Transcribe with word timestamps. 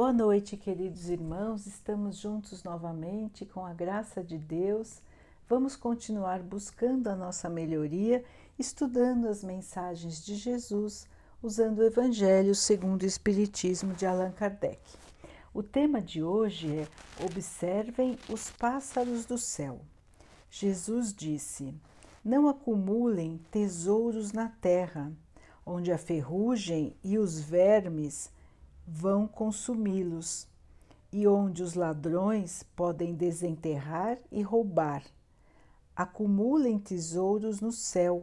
Boa 0.00 0.14
noite, 0.14 0.56
queridos 0.56 1.10
irmãos. 1.10 1.66
Estamos 1.66 2.16
juntos 2.16 2.64
novamente 2.64 3.44
com 3.44 3.66
a 3.66 3.74
graça 3.74 4.24
de 4.24 4.38
Deus. 4.38 5.02
Vamos 5.46 5.76
continuar 5.76 6.40
buscando 6.40 7.08
a 7.08 7.14
nossa 7.14 7.50
melhoria, 7.50 8.24
estudando 8.58 9.28
as 9.28 9.44
mensagens 9.44 10.24
de 10.24 10.36
Jesus, 10.36 11.06
usando 11.42 11.80
o 11.80 11.84
Evangelho 11.84 12.54
segundo 12.54 13.02
o 13.02 13.06
Espiritismo 13.06 13.92
de 13.92 14.06
Allan 14.06 14.32
Kardec. 14.32 14.80
O 15.52 15.62
tema 15.62 16.00
de 16.00 16.22
hoje 16.22 16.74
é 16.74 16.88
Observem 17.22 18.18
os 18.30 18.48
pássaros 18.52 19.26
do 19.26 19.36
céu. 19.36 19.82
Jesus 20.50 21.12
disse: 21.12 21.74
Não 22.24 22.48
acumulem 22.48 23.38
tesouros 23.50 24.32
na 24.32 24.48
terra, 24.48 25.12
onde 25.66 25.92
a 25.92 25.98
ferrugem 25.98 26.96
e 27.04 27.18
os 27.18 27.38
vermes 27.38 28.30
vão 28.86 29.26
consumi-los, 29.26 30.46
e 31.12 31.26
onde 31.26 31.62
os 31.62 31.74
ladrões 31.74 32.62
podem 32.76 33.14
desenterrar 33.14 34.18
e 34.30 34.42
roubar. 34.42 35.02
Acumulem 35.94 36.78
tesouros 36.78 37.60
no 37.60 37.72
céu, 37.72 38.22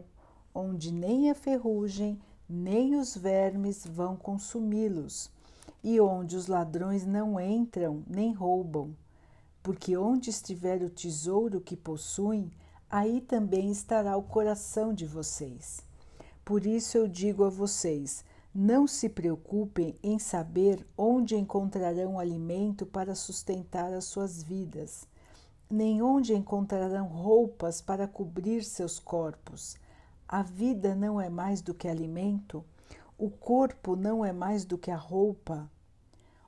onde 0.53 0.91
nem 0.91 1.29
a 1.29 1.35
ferrugem 1.35 2.19
nem 2.49 2.95
os 2.95 3.15
vermes 3.15 3.85
vão 3.85 4.15
consumi-los, 4.15 5.29
e 5.83 5.99
onde 5.99 6.35
os 6.35 6.47
ladrões 6.47 7.05
não 7.05 7.39
entram 7.39 8.03
nem 8.07 8.33
roubam. 8.33 8.95
Porque 9.61 9.97
onde 9.97 10.29
estiver 10.29 10.81
o 10.81 10.89
tesouro 10.89 11.59
que 11.59 11.75
possuem, 11.75 12.49
aí 12.89 13.19
também 13.19 13.69
estará 13.69 14.15
o 14.15 14.23
coração 14.23 14.93
de 14.93 15.05
vocês. 15.05 15.81
Por 16.45 16.65
isso 16.65 16.97
eu 16.97 17.07
digo 17.07 17.43
a 17.43 17.49
vocês: 17.49 18.23
não 18.59 18.87
se 18.87 19.07
preocupem 19.07 19.95
em 20.01 20.17
saber 20.17 20.83
onde 20.97 21.35
encontrarão 21.35 22.17
alimento 22.17 22.87
para 22.87 23.13
sustentar 23.13 23.93
as 23.93 24.05
suas 24.05 24.41
vidas, 24.41 25.07
nem 25.69 26.01
onde 26.01 26.33
encontrarão 26.33 27.05
roupas 27.05 27.81
para 27.81 28.07
cobrir 28.07 28.63
seus 28.63 28.97
corpos. 28.97 29.77
A 30.27 30.41
vida 30.41 30.95
não 30.95 31.21
é 31.21 31.29
mais 31.29 31.61
do 31.61 31.71
que 31.71 31.87
alimento, 31.87 32.65
o 33.15 33.29
corpo 33.29 33.95
não 33.95 34.25
é 34.25 34.33
mais 34.33 34.65
do 34.65 34.75
que 34.75 34.89
a 34.89 34.97
roupa. 34.97 35.69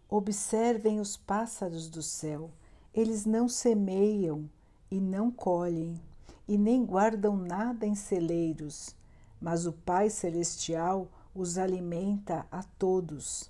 Observem 0.10 1.00
os 1.00 1.16
pássaros 1.16 1.88
do 1.88 2.02
céu, 2.02 2.50
eles 2.92 3.24
não 3.24 3.48
semeiam 3.48 4.50
e 4.90 5.00
não 5.00 5.30
colhem, 5.30 6.02
e 6.48 6.58
nem 6.58 6.84
guardam 6.84 7.38
nada 7.38 7.86
em 7.86 7.94
celeiros, 7.94 8.96
mas 9.40 9.68
o 9.68 9.72
Pai 9.72 10.10
Celestial 10.10 11.08
os 11.34 11.58
alimenta 11.58 12.46
a 12.52 12.64
todos. 12.64 13.50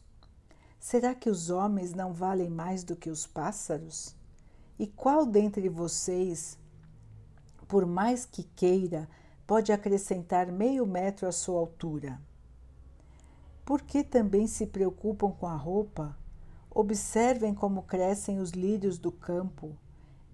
Será 0.80 1.14
que 1.14 1.30
os 1.30 1.50
homens 1.50 1.94
não 1.94 2.14
valem 2.14 2.50
mais 2.50 2.84
do 2.84 2.96
que 2.96 3.10
os 3.10 3.28
pássaros? 3.28 4.16
E 4.78 4.88
qual 4.88 5.26
dentre 5.26 5.68
vocês, 5.68 6.58
por 7.68 7.86
mais 7.86 8.26
que 8.26 8.44
queira, 8.44 9.10
pode 9.46 9.72
acrescentar 9.72 10.52
meio 10.52 10.86
metro 10.86 11.28
à 11.28 11.32
sua 11.32 11.60
altura? 11.60 12.20
Por 13.66 13.82
que 13.82 14.04
também 14.04 14.48
se 14.48 14.66
preocupam 14.66 15.32
com 15.32 15.46
a 15.46 15.56
roupa? 15.56 16.18
Observem 16.72 17.54
como 17.54 17.84
crescem 17.84 18.40
os 18.40 18.52
lírios 18.52 18.98
do 18.98 19.12
campo. 19.12 19.76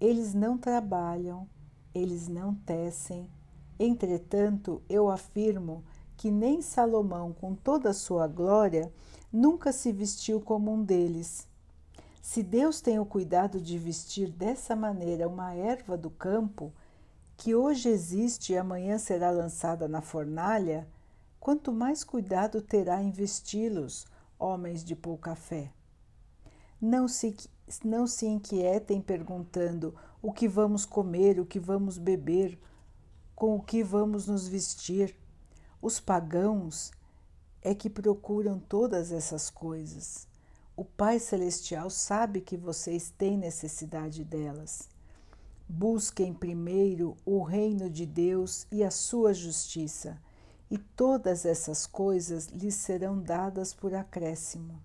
Eles 0.00 0.32
não 0.32 0.56
trabalham, 0.56 1.48
eles 1.94 2.28
não 2.28 2.54
tecem. 2.54 3.28
Entretanto, 3.78 4.80
eu 4.88 5.10
afirmo 5.10 5.84
que 6.16 6.30
nem 6.30 6.62
Salomão, 6.62 7.32
com 7.32 7.54
toda 7.54 7.90
a 7.90 7.94
sua 7.94 8.26
glória, 8.26 8.92
nunca 9.32 9.72
se 9.72 9.92
vestiu 9.92 10.40
como 10.40 10.72
um 10.72 10.82
deles. 10.82 11.46
Se 12.22 12.42
Deus 12.42 12.80
tem 12.80 12.98
o 12.98 13.06
cuidado 13.06 13.60
de 13.60 13.78
vestir 13.78 14.30
dessa 14.30 14.74
maneira 14.74 15.28
uma 15.28 15.54
erva 15.54 15.96
do 15.96 16.10
campo, 16.10 16.72
que 17.36 17.54
hoje 17.54 17.88
existe 17.88 18.52
e 18.52 18.56
amanhã 18.56 18.98
será 18.98 19.30
lançada 19.30 19.86
na 19.86 20.00
fornalha, 20.00 20.88
quanto 21.38 21.72
mais 21.72 22.02
cuidado 22.02 22.60
terá 22.62 23.02
em 23.02 23.10
vesti-los, 23.10 24.06
homens 24.38 24.82
de 24.82 24.96
pouca 24.96 25.34
fé. 25.34 25.70
Não 26.80 27.06
se, 27.06 27.36
não 27.84 28.06
se 28.06 28.26
inquietem 28.26 29.00
perguntando 29.00 29.94
o 30.20 30.32
que 30.32 30.48
vamos 30.48 30.84
comer, 30.84 31.38
o 31.38 31.46
que 31.46 31.60
vamos 31.60 31.98
beber, 31.98 32.58
com 33.34 33.54
o 33.54 33.62
que 33.62 33.82
vamos 33.82 34.26
nos 34.26 34.48
vestir 34.48 35.14
os 35.80 36.00
pagãos 36.00 36.90
é 37.62 37.74
que 37.74 37.90
procuram 37.90 38.58
todas 38.58 39.12
essas 39.12 39.50
coisas. 39.50 40.26
O 40.76 40.84
Pai 40.84 41.18
Celestial 41.18 41.88
sabe 41.90 42.40
que 42.40 42.56
vocês 42.56 43.10
têm 43.10 43.36
necessidade 43.36 44.22
delas. 44.24 44.88
Busquem 45.68 46.32
primeiro 46.32 47.16
o 47.24 47.42
reino 47.42 47.90
de 47.90 48.06
Deus 48.06 48.66
e 48.70 48.84
a 48.84 48.90
sua 48.90 49.34
justiça, 49.34 50.16
e 50.70 50.78
todas 50.78 51.44
essas 51.44 51.86
coisas 51.86 52.46
lhes 52.46 52.74
serão 52.74 53.20
dadas 53.20 53.74
por 53.74 53.94
acréscimo. 53.94 54.80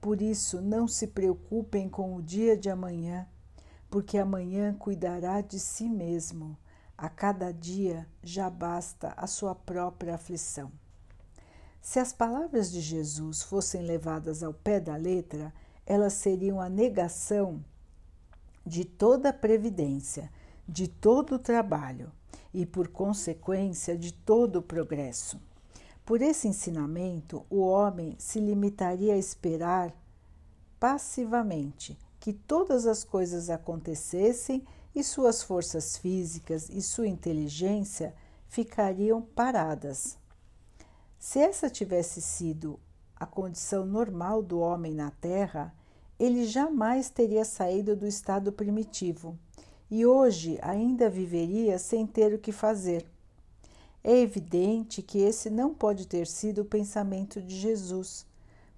Por 0.00 0.20
isso, 0.20 0.60
não 0.60 0.86
se 0.86 1.06
preocupem 1.06 1.88
com 1.88 2.14
o 2.14 2.22
dia 2.22 2.56
de 2.56 2.68
amanhã, 2.68 3.26
porque 3.90 4.18
amanhã 4.18 4.74
cuidará 4.74 5.40
de 5.40 5.58
si 5.58 5.88
mesmo. 5.88 6.56
A 6.96 7.08
cada 7.08 7.52
dia 7.52 8.06
já 8.22 8.48
basta 8.48 9.12
a 9.16 9.26
sua 9.26 9.54
própria 9.54 10.14
aflição. 10.14 10.70
Se 11.80 11.98
as 11.98 12.12
palavras 12.12 12.70
de 12.70 12.80
Jesus 12.80 13.42
fossem 13.42 13.82
levadas 13.82 14.42
ao 14.42 14.54
pé 14.54 14.80
da 14.80 14.96
letra, 14.96 15.52
elas 15.84 16.14
seriam 16.14 16.60
a 16.60 16.68
negação 16.68 17.62
de 18.64 18.84
toda 18.84 19.28
a 19.28 19.32
previdência, 19.32 20.30
de 20.66 20.88
todo 20.88 21.34
o 21.34 21.38
trabalho 21.38 22.10
e, 22.54 22.64
por 22.64 22.88
consequência, 22.88 23.98
de 23.98 24.12
todo 24.12 24.56
o 24.56 24.62
progresso. 24.62 25.38
Por 26.06 26.22
esse 26.22 26.48
ensinamento, 26.48 27.44
o 27.50 27.60
homem 27.60 28.14
se 28.18 28.40
limitaria 28.40 29.14
a 29.14 29.18
esperar 29.18 29.94
passivamente 30.78 31.98
que 32.20 32.32
todas 32.32 32.86
as 32.86 33.04
coisas 33.04 33.50
acontecessem 33.50 34.64
e 34.94 35.02
suas 35.02 35.42
forças 35.42 35.96
físicas 35.96 36.68
e 36.68 36.80
sua 36.80 37.08
inteligência 37.08 38.14
ficariam 38.48 39.20
paradas. 39.20 40.16
Se 41.18 41.38
essa 41.38 41.68
tivesse 41.68 42.22
sido 42.22 42.78
a 43.16 43.26
condição 43.26 43.84
normal 43.84 44.42
do 44.42 44.60
homem 44.60 44.94
na 44.94 45.10
Terra, 45.10 45.74
ele 46.18 46.46
jamais 46.46 47.10
teria 47.10 47.44
saído 47.44 47.96
do 47.96 48.06
estado 48.06 48.52
primitivo 48.52 49.36
e 49.90 50.06
hoje 50.06 50.58
ainda 50.62 51.10
viveria 51.10 51.78
sem 51.78 52.06
ter 52.06 52.32
o 52.32 52.38
que 52.38 52.52
fazer. 52.52 53.04
É 54.02 54.18
evidente 54.18 55.02
que 55.02 55.18
esse 55.18 55.48
não 55.48 55.72
pode 55.72 56.06
ter 56.06 56.26
sido 56.26 56.62
o 56.62 56.64
pensamento 56.64 57.40
de 57.40 57.56
Jesus, 57.56 58.26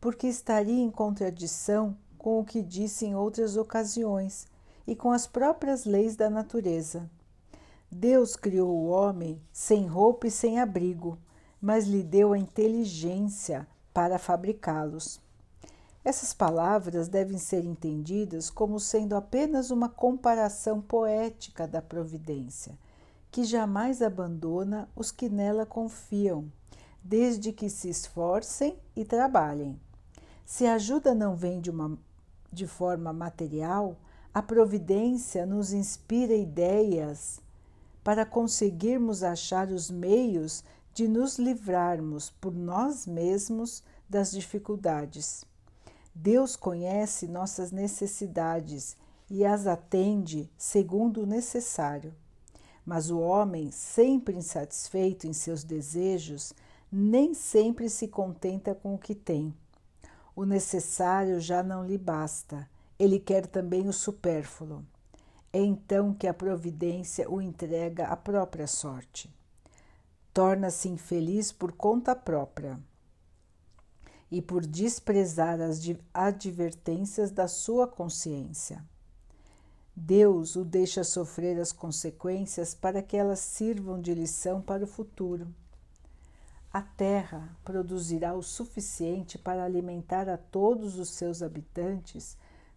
porque 0.00 0.26
estaria 0.26 0.80
em 0.80 0.90
contradição 0.90 1.96
com 2.16 2.40
o 2.40 2.44
que 2.44 2.62
disse 2.62 3.06
em 3.06 3.14
outras 3.14 3.56
ocasiões 3.56 4.46
e 4.86 4.94
com 4.94 5.10
as 5.10 5.26
próprias 5.26 5.84
leis 5.84 6.16
da 6.16 6.30
natureza. 6.30 7.10
Deus 7.90 8.36
criou 8.36 8.70
o 8.70 8.88
homem 8.88 9.40
sem 9.52 9.86
roupa 9.86 10.26
e 10.26 10.30
sem 10.30 10.60
abrigo, 10.60 11.18
mas 11.60 11.86
lhe 11.86 12.02
deu 12.02 12.32
a 12.32 12.38
inteligência 12.38 13.66
para 13.92 14.18
fabricá-los. 14.18 15.20
Essas 16.04 16.32
palavras 16.32 17.08
devem 17.08 17.38
ser 17.38 17.64
entendidas 17.64 18.48
como 18.48 18.78
sendo 18.78 19.16
apenas 19.16 19.70
uma 19.70 19.88
comparação 19.88 20.80
poética 20.80 21.66
da 21.66 21.82
providência, 21.82 22.78
que 23.30 23.42
jamais 23.42 24.00
abandona 24.00 24.88
os 24.94 25.10
que 25.10 25.28
nela 25.28 25.66
confiam, 25.66 26.50
desde 27.02 27.52
que 27.52 27.68
se 27.68 27.88
esforcem 27.88 28.78
e 28.94 29.04
trabalhem. 29.04 29.80
Se 30.44 30.64
a 30.66 30.74
ajuda 30.74 31.12
não 31.12 31.34
vem 31.34 31.60
de, 31.60 31.70
uma, 31.70 31.98
de 32.52 32.68
forma 32.68 33.12
material, 33.12 33.96
a 34.36 34.42
providência 34.42 35.46
nos 35.46 35.72
inspira 35.72 36.34
ideias 36.34 37.40
para 38.04 38.26
conseguirmos 38.26 39.22
achar 39.22 39.70
os 39.70 39.90
meios 39.90 40.62
de 40.92 41.08
nos 41.08 41.38
livrarmos 41.38 42.28
por 42.28 42.52
nós 42.52 43.06
mesmos 43.06 43.82
das 44.06 44.30
dificuldades. 44.30 45.42
Deus 46.14 46.54
conhece 46.54 47.26
nossas 47.26 47.72
necessidades 47.72 48.94
e 49.30 49.42
as 49.42 49.66
atende 49.66 50.50
segundo 50.58 51.22
o 51.22 51.26
necessário. 51.26 52.14
Mas 52.84 53.10
o 53.10 53.18
homem, 53.18 53.70
sempre 53.70 54.36
insatisfeito 54.36 55.26
em 55.26 55.32
seus 55.32 55.64
desejos, 55.64 56.52
nem 56.92 57.32
sempre 57.32 57.88
se 57.88 58.06
contenta 58.06 58.74
com 58.74 58.96
o 58.96 58.98
que 58.98 59.14
tem. 59.14 59.54
O 60.36 60.44
necessário 60.44 61.40
já 61.40 61.62
não 61.62 61.86
lhe 61.86 61.96
basta 61.96 62.68
ele 62.98 63.18
quer 63.18 63.46
também 63.46 63.88
o 63.88 63.92
supérfluo. 63.92 64.84
É 65.52 65.60
então 65.60 66.12
que 66.12 66.26
a 66.26 66.34
providência 66.34 67.30
o 67.30 67.40
entrega 67.40 68.06
à 68.06 68.16
própria 68.16 68.66
sorte. 68.66 69.34
Torna-se 70.32 70.88
infeliz 70.88 71.52
por 71.52 71.72
conta 71.72 72.14
própria. 72.14 72.78
e 74.28 74.42
por 74.42 74.66
desprezar 74.66 75.60
as 75.60 75.80
advertências 76.12 77.30
da 77.30 77.46
sua 77.46 77.86
consciência. 77.86 78.84
Deus 79.94 80.56
o 80.56 80.64
deixa 80.64 81.04
sofrer 81.04 81.58
as 81.60 81.72
consequências 81.72 82.74
para 82.74 83.02
que 83.02 83.16
elas 83.16 83.38
sirvam 83.38 84.00
de 84.00 84.12
lição 84.12 84.60
para 84.60 84.84
o 84.84 84.86
futuro. 84.86 85.46
A 86.72 86.82
terra 86.82 87.56
produzirá 87.64 88.34
o 88.34 88.42
suficiente 88.42 89.38
para 89.38 89.64
alimentar 89.64 90.28
a 90.28 90.36
todos 90.36 90.98
os 90.98 91.10
seus 91.10 91.40
habitantes 91.40 92.36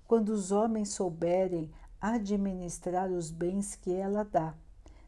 quando 0.10 0.30
os 0.30 0.52
homens 0.52 0.90
souberem 0.90 1.70
administrar 2.02 3.12
os 3.12 3.30
bens 3.30 3.76
que 3.76 3.94
ela 3.94 4.24
dá, 4.24 4.56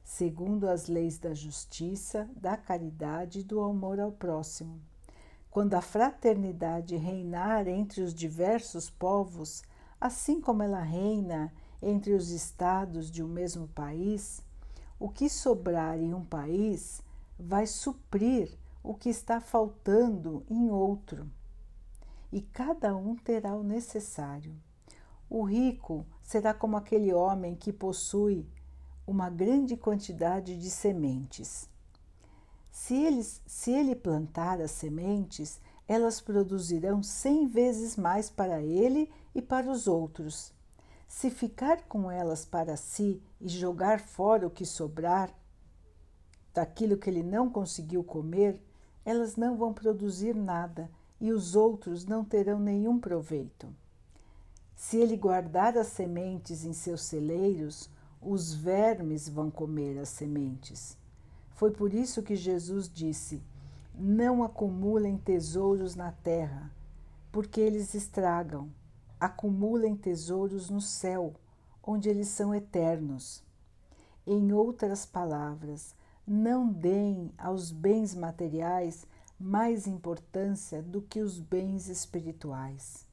segundo 0.04 0.70
as 0.70 0.86
leis 0.86 1.18
da 1.18 1.34
justiça, 1.34 2.30
da 2.36 2.56
caridade 2.56 3.40
e 3.40 3.44
do 3.44 3.62
amor 3.62 4.00
ao 4.00 4.12
próximo. 4.12 4.80
Quando 5.50 5.74
a 5.74 5.82
fraternidade 5.82 6.96
reinar 6.98 7.68
entre 7.68 8.04
os 8.04 8.14
diversos 8.14 8.92
povos, 8.92 9.64
assim 10.00 10.40
como 10.40 10.62
ela 10.62 10.84
reina 10.84 11.52
entre 11.82 12.14
os 12.14 12.30
estados 12.30 13.10
de 13.10 13.24
um 13.24 13.28
mesmo 13.28 13.68
país, 13.70 14.40
o 15.00 15.10
que 15.10 15.30
sobrar 15.30 15.98
em 15.98 16.14
um 16.14 16.24
país 16.24 17.02
vai 17.40 17.66
suprir 17.66 18.56
o 18.84 18.94
que 18.94 19.10
está 19.10 19.42
faltando 19.42 20.46
em 20.48 20.70
outro, 20.70 21.28
e 22.32 22.40
cada 22.40 22.96
um 22.96 23.16
terá 23.16 23.56
o 23.56 23.64
necessário. 23.64 24.56
O 25.34 25.44
rico 25.44 26.06
será 26.22 26.54
como 26.54 26.76
aquele 26.76 27.14
homem 27.14 27.56
que 27.56 27.72
possui 27.72 28.46
uma 29.08 29.30
grande 29.30 29.78
quantidade 29.78 30.58
de 30.58 30.70
sementes. 30.70 31.70
Se 32.70 33.02
ele, 33.02 33.24
se 33.24 33.72
ele 33.72 33.96
plantar 33.96 34.60
as 34.60 34.72
sementes, 34.72 35.58
elas 35.88 36.20
produzirão 36.20 37.02
cem 37.02 37.48
vezes 37.48 37.96
mais 37.96 38.30
para 38.30 38.62
ele 38.62 39.10
e 39.34 39.42
para 39.42 39.72
os 39.72 39.88
outros. 39.88 40.54
Se 41.08 41.30
ficar 41.30 41.84
com 41.84 42.12
elas 42.12 42.44
para 42.44 42.76
si 42.76 43.24
e 43.40 43.48
jogar 43.48 44.02
fora 44.02 44.46
o 44.46 44.52
que 44.52 44.66
sobrar 44.66 45.34
daquilo 46.54 46.98
que 46.98 47.10
ele 47.10 47.24
não 47.24 47.50
conseguiu 47.50 48.04
comer, 48.04 48.62
elas 49.06 49.38
não 49.38 49.56
vão 49.56 49.72
produzir 49.72 50.36
nada 50.36 50.92
e 51.22 51.32
os 51.32 51.56
outros 51.56 52.06
não 52.06 52.26
terão 52.26 52.60
nenhum 52.60 53.00
proveito. 53.00 53.74
Se 54.82 54.98
ele 54.98 55.16
guardar 55.16 55.78
as 55.78 55.88
sementes 55.88 56.66
em 56.66 56.74
seus 56.74 57.04
celeiros, 57.04 57.88
os 58.20 58.52
vermes 58.52 59.30
vão 59.30 59.52
comer 59.52 60.00
as 60.00 60.10
sementes. 60.10 60.98
Foi 61.52 61.70
por 61.70 61.94
isso 61.94 62.24
que 62.24 62.36
Jesus 62.36 62.90
disse: 62.92 63.44
Não 63.94 64.44
acumulem 64.44 65.20
tesouros 65.20 65.96
na 65.96 66.12
terra, 66.12 66.74
porque 67.32 67.62
eles 67.62 67.94
estragam. 67.94 68.72
Acumulem 69.20 69.96
tesouros 69.96 70.68
no 70.72 70.82
céu, 70.82 71.36
onde 71.84 72.10
eles 72.10 72.30
são 72.30 72.54
eternos. 72.54 73.44
Em 74.26 74.52
outras 74.52 75.06
palavras, 75.06 75.96
não 76.26 76.68
deem 76.68 77.32
aos 77.38 77.72
bens 77.72 78.16
materiais 78.16 79.06
mais 79.40 79.86
importância 79.86 80.82
do 80.82 81.04
que 81.04 81.22
os 81.22 81.40
bens 81.40 81.88
espirituais. 81.88 83.11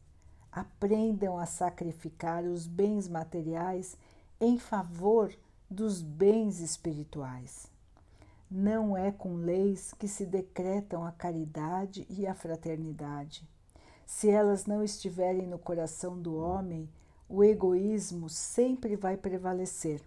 Aprendam 0.50 1.38
a 1.38 1.46
sacrificar 1.46 2.44
os 2.44 2.66
bens 2.66 3.08
materiais 3.08 3.96
em 4.40 4.58
favor 4.58 5.32
dos 5.70 6.00
bens 6.00 6.60
espirituais. 6.60 7.70
Não 8.50 8.96
é 8.96 9.12
com 9.12 9.34
leis 9.34 9.92
que 9.92 10.08
se 10.08 10.24
decretam 10.24 11.04
a 11.04 11.12
caridade 11.12 12.06
e 12.08 12.26
a 12.26 12.34
fraternidade. 12.34 13.46
Se 14.06 14.30
elas 14.30 14.64
não 14.64 14.82
estiverem 14.82 15.46
no 15.46 15.58
coração 15.58 16.18
do 16.18 16.36
homem, 16.36 16.88
o 17.28 17.44
egoísmo 17.44 18.28
sempre 18.30 18.96
vai 18.96 19.18
prevalecer. 19.18 20.00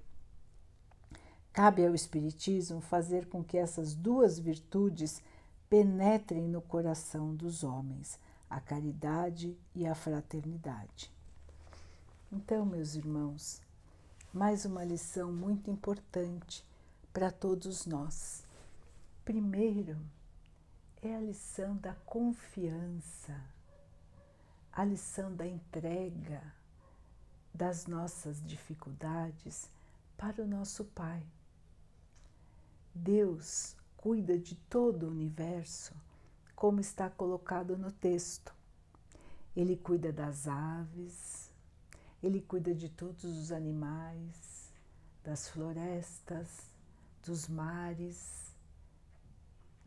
Cabe 1.54 1.86
ao 1.86 1.94
Espiritismo 1.94 2.82
fazer 2.82 3.28
com 3.28 3.44
que 3.44 3.58
essas 3.58 3.94
duas 3.94 4.40
virtudes 4.40 5.22
penetrem 5.70 6.48
no 6.48 6.62
coração 6.62 7.36
dos 7.36 7.64
homens, 7.64 8.18
a 8.52 8.60
caridade 8.60 9.58
e 9.74 9.88
a 9.88 9.96
fraternidade. 9.96 11.10
Então, 12.30 12.66
meus 12.66 12.96
irmãos, 12.96 13.62
mais 14.34 14.66
uma 14.66 14.84
lição 14.84 15.32
muito 15.32 15.72
importante 15.72 16.66
para 17.14 17.32
todos 17.32 17.86
nós. 17.86 18.44
Primeiro, 19.24 19.98
é 21.02 21.16
a 21.16 21.22
lição 21.22 21.78
da 21.78 21.94
confiança, 22.06 23.42
a 24.74 24.84
lição 24.84 25.34
da 25.34 25.48
entrega 25.48 26.44
das 27.54 27.88
nossas 27.88 28.46
dificuldades 28.46 29.70
para 30.18 30.44
o 30.44 30.48
nosso 30.48 30.84
Pai. 30.84 31.26
Deus 32.94 33.78
cuida 33.96 34.38
de 34.38 34.56
todo 34.56 35.04
o 35.04 35.10
universo, 35.10 35.94
como 36.62 36.80
está 36.80 37.10
colocado 37.10 37.76
no 37.76 37.92
texto. 37.92 38.54
Ele 39.56 39.76
cuida 39.76 40.14
das 40.14 40.48
aves, 40.48 41.52
ele 42.22 42.40
cuida 42.40 42.76
de 42.76 42.88
todos 42.88 43.24
os 43.24 43.52
animais, 43.52 44.72
das 45.24 45.50
florestas, 45.50 46.72
dos 47.26 47.48
mares, 47.48 48.54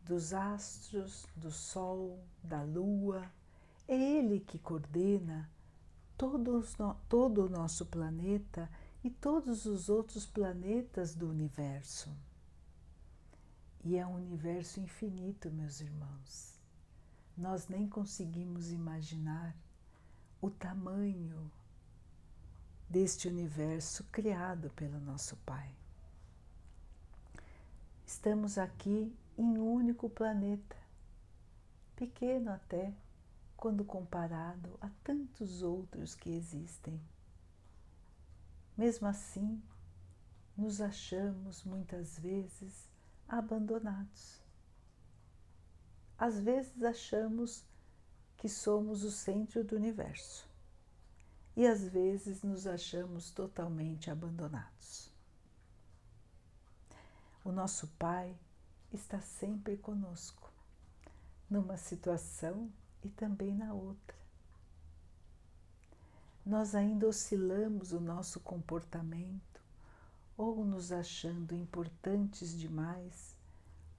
dos 0.03 0.33
astros, 0.33 1.25
do 1.33 1.49
sol, 1.49 2.19
da 2.43 2.61
lua. 2.63 3.23
É 3.87 3.95
Ele 3.95 4.41
que 4.41 4.59
coordena 4.59 5.49
todos, 6.17 6.75
todo 7.07 7.45
o 7.45 7.49
nosso 7.49 7.85
planeta 7.85 8.69
e 9.01 9.09
todos 9.09 9.65
os 9.65 9.87
outros 9.87 10.25
planetas 10.25 11.15
do 11.15 11.29
universo. 11.29 12.11
E 13.81 13.95
é 13.95 14.05
um 14.05 14.15
universo 14.15 14.81
infinito, 14.81 15.49
meus 15.49 15.79
irmãos. 15.79 16.54
Nós 17.37 17.67
nem 17.67 17.87
conseguimos 17.87 18.71
imaginar 18.71 19.55
o 20.41 20.49
tamanho 20.49 21.51
deste 22.89 23.27
universo 23.27 24.03
criado 24.05 24.69
pelo 24.71 24.99
nosso 24.99 25.35
Pai. 25.37 25.69
Estamos 28.05 28.57
aqui 28.57 29.13
em 29.37 29.57
um 29.57 29.73
único 29.73 30.09
planeta, 30.09 30.77
pequeno 31.95 32.51
até 32.51 32.93
quando 33.57 33.83
comparado 33.83 34.77
a 34.79 34.89
tantos 35.03 35.61
outros 35.61 36.15
que 36.15 36.29
existem. 36.29 37.01
Mesmo 38.77 39.07
assim, 39.07 39.61
nos 40.55 40.79
achamos 40.79 41.63
muitas 41.63 42.17
vezes 42.19 42.89
abandonados. 43.27 44.44
Às 46.17 46.39
vezes 46.39 46.83
achamos 46.83 47.63
que 48.37 48.47
somos 48.47 49.03
o 49.03 49.11
centro 49.11 49.63
do 49.63 49.75
universo 49.75 50.47
e 51.55 51.65
às 51.65 51.87
vezes 51.87 52.43
nos 52.43 52.67
achamos 52.67 53.31
totalmente 53.31 54.11
abandonados. 54.11 55.11
O 57.43 57.51
nosso 57.51 57.87
Pai 57.99 58.35
está 58.91 59.21
sempre 59.21 59.77
conosco, 59.77 60.51
numa 61.49 61.77
situação 61.77 62.71
e 63.03 63.09
também 63.09 63.53
na 63.53 63.73
outra. 63.73 64.15
Nós 66.45 66.75
ainda 66.75 67.07
oscilamos 67.07 67.91
o 67.91 67.99
nosso 67.99 68.39
comportamento 68.39 69.61
ou 70.37 70.65
nos 70.65 70.91
achando 70.91 71.55
importantes 71.55 72.57
demais, 72.57 73.34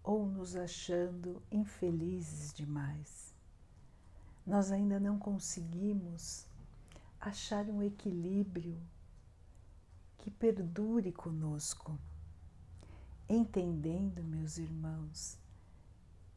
ou 0.06 0.24
nos 0.24 0.54
achando 0.54 1.42
infelizes 1.50 2.54
demais. 2.54 3.34
Nós 4.46 4.70
ainda 4.70 5.00
não 5.00 5.18
conseguimos 5.18 6.46
achar 7.20 7.66
um 7.66 7.82
equilíbrio 7.82 8.80
que 10.16 10.30
perdure 10.30 11.10
conosco, 11.10 11.98
entendendo, 13.28 14.22
meus 14.22 14.58
irmãos, 14.58 15.36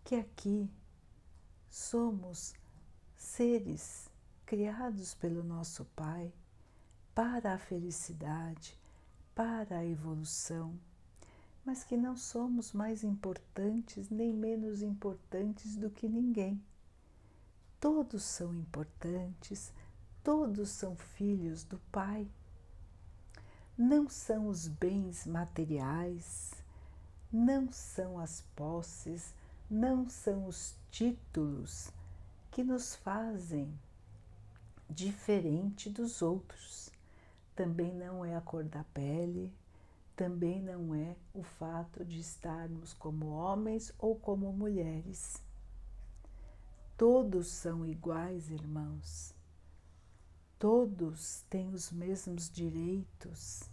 que 0.04 0.16
aqui 0.16 0.68
somos 1.70 2.56
seres 3.16 4.10
criados 4.48 5.14
pelo 5.14 5.44
nosso 5.44 5.86
Pai 5.96 6.34
para 7.14 7.54
a 7.54 7.60
felicidade, 7.60 8.76
para 9.36 9.78
a 9.78 9.86
evolução, 9.86 10.76
mas 11.70 11.84
que 11.84 11.96
não 11.96 12.18
somos 12.18 12.74
mais 12.74 13.04
importantes 13.04 14.10
nem 14.10 14.34
menos 14.34 14.82
importantes 14.82 15.76
do 15.76 15.88
que 15.88 16.10
ninguém. 16.10 16.60
Todos 17.80 18.24
são 18.24 18.52
importantes, 18.56 19.72
todos 20.24 20.72
são 20.72 20.96
filhos 20.96 21.64
do 21.64 21.78
Pai. 21.92 22.28
Não 23.78 24.10
são 24.10 24.48
os 24.48 24.68
bens 24.68 25.28
materiais, 25.28 26.56
não 27.32 27.72
são 27.72 28.18
as 28.18 28.42
posses, 28.56 29.32
não 29.70 30.10
são 30.10 30.48
os 30.48 30.76
títulos 30.90 31.92
que 32.50 32.64
nos 32.64 32.96
fazem 32.96 33.72
diferente 34.90 35.88
dos 35.88 36.24
outros. 36.24 36.90
Também 37.56 37.94
não 37.94 38.26
é 38.26 38.36
a 38.36 38.42
cor 38.42 38.64
da 38.64 38.84
pele, 38.86 39.54
também 40.20 40.62
não 40.62 40.94
é 40.94 41.16
o 41.34 41.42
fato 41.42 42.04
de 42.04 42.20
estarmos 42.20 42.94
como 42.94 43.28
homens 43.28 43.94
ou 43.98 44.20
como 44.20 44.52
mulheres. 44.52 45.42
Todos 46.98 47.48
são 47.48 47.86
iguais, 47.86 48.50
irmãos. 48.50 49.34
Todos 50.58 51.44
têm 51.50 51.74
os 51.74 51.90
mesmos 51.90 52.52
direitos. 52.52 53.64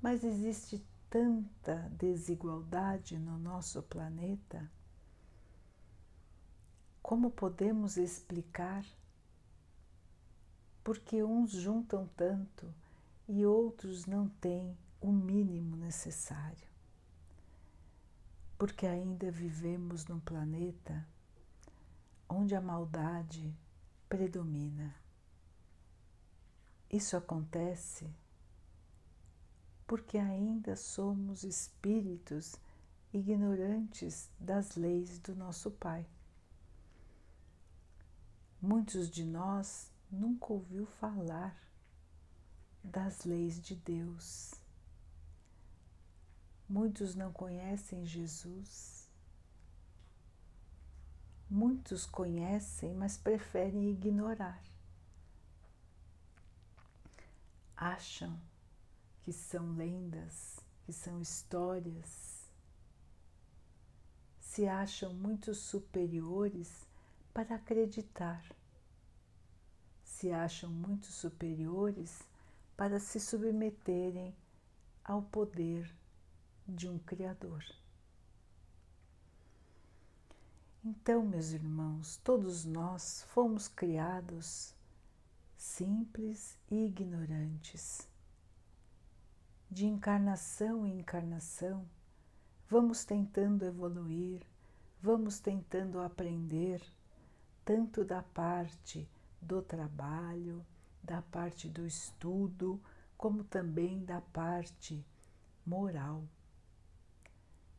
Mas 0.00 0.24
existe 0.24 0.82
tanta 1.10 1.86
desigualdade 1.98 3.18
no 3.18 3.36
nosso 3.36 3.82
planeta. 3.82 4.66
Como 7.02 7.30
podemos 7.30 7.98
explicar 7.98 8.82
porque 10.82 11.22
uns 11.22 11.50
juntam 11.50 12.08
tanto 12.16 12.74
e 13.28 13.44
outros 13.44 14.06
não 14.06 14.26
têm 14.26 14.76
o 15.00 15.12
mínimo 15.12 15.76
necessário. 15.76 16.66
Porque 18.56 18.86
ainda 18.86 19.30
vivemos 19.30 20.06
num 20.06 20.18
planeta 20.18 21.06
onde 22.28 22.54
a 22.54 22.60
maldade 22.60 23.54
predomina. 24.08 24.94
Isso 26.90 27.16
acontece 27.16 28.10
porque 29.86 30.18
ainda 30.18 30.74
somos 30.76 31.44
espíritos 31.44 32.56
ignorantes 33.12 34.30
das 34.38 34.74
leis 34.74 35.18
do 35.18 35.34
nosso 35.34 35.70
Pai. 35.70 36.06
Muitos 38.60 39.10
de 39.10 39.24
nós 39.24 39.90
nunca 40.10 40.52
ouviu 40.52 40.84
falar 40.84 41.67
das 42.82 43.24
leis 43.24 43.60
de 43.60 43.74
Deus. 43.74 44.52
Muitos 46.68 47.14
não 47.14 47.32
conhecem 47.32 48.04
Jesus. 48.04 49.08
Muitos 51.48 52.04
conhecem, 52.04 52.94
mas 52.94 53.16
preferem 53.16 53.90
ignorar. 53.90 54.62
Acham 57.76 58.38
que 59.22 59.32
são 59.32 59.72
lendas, 59.72 60.58
que 60.84 60.92
são 60.92 61.20
histórias. 61.20 62.50
Se 64.40 64.66
acham 64.66 65.14
muito 65.14 65.54
superiores 65.54 66.86
para 67.32 67.54
acreditar 67.54 68.44
se 70.18 70.32
acham 70.32 70.68
muito 70.68 71.06
superiores 71.06 72.27
para 72.78 73.00
se 73.00 73.18
submeterem 73.18 74.32
ao 75.04 75.20
poder 75.20 75.92
de 76.64 76.88
um 76.88 76.96
Criador. 76.96 77.64
Então, 80.84 81.26
meus 81.26 81.50
irmãos, 81.50 82.18
todos 82.18 82.64
nós 82.64 83.26
fomos 83.30 83.66
criados 83.66 84.76
simples 85.56 86.56
e 86.70 86.86
ignorantes. 86.86 88.08
De 89.68 89.84
encarnação 89.84 90.86
em 90.86 91.00
encarnação, 91.00 91.84
vamos 92.68 93.04
tentando 93.04 93.64
evoluir, 93.64 94.40
vamos 95.02 95.40
tentando 95.40 95.98
aprender, 95.98 96.80
tanto 97.64 98.04
da 98.04 98.22
parte 98.22 99.10
do 99.42 99.60
trabalho, 99.60 100.64
da 101.02 101.22
parte 101.22 101.68
do 101.68 101.86
estudo, 101.86 102.80
como 103.16 103.44
também 103.44 104.04
da 104.04 104.20
parte 104.20 105.04
moral. 105.64 106.24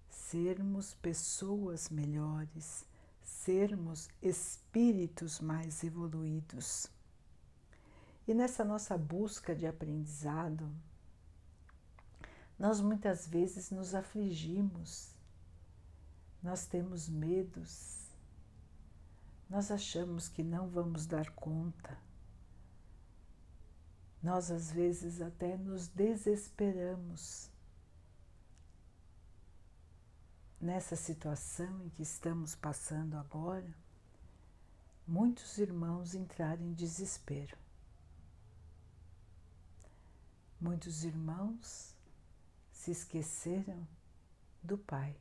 Sermos 0.10 0.94
pessoas 0.96 1.90
melhores, 1.90 2.86
sermos 3.24 4.10
espíritos 4.22 5.40
mais 5.40 5.84
evoluídos. 5.84 6.88
E 8.28 8.34
nessa 8.34 8.64
nossa 8.64 8.98
busca 8.98 9.56
de 9.56 9.66
aprendizado, 9.66 10.70
nós 12.60 12.82
muitas 12.82 13.26
vezes 13.26 13.72
nos 13.72 13.96
afligimos, 13.96 15.16
nós 16.44 16.66
temos 16.68 17.08
medos, 17.08 18.10
nós 19.50 19.72
achamos 19.72 20.28
que 20.28 20.44
não 20.44 20.68
vamos 20.68 21.06
dar 21.06 21.32
conta. 21.32 21.98
Nós 24.22 24.52
às 24.52 24.72
vezes 24.72 25.22
até 25.22 25.58
nos 25.58 25.88
desesperamos 25.88 27.50
nessa 30.60 30.96
situação 30.96 31.86
em 31.86 31.90
que 31.90 32.04
estamos 32.04 32.54
passando 32.54 33.16
agora. 33.18 33.74
Muitos 35.08 35.58
irmãos 35.58 36.14
entraram 36.14 36.64
em 36.64 36.74
desespero. 36.74 37.58
Muitos 40.60 41.04
irmãos 41.06 41.96
se 42.72 42.92
esqueceram 42.92 43.88
do 44.62 44.78
Pai. 44.78 45.16